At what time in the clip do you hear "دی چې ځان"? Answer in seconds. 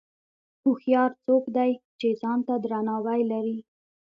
1.55-2.39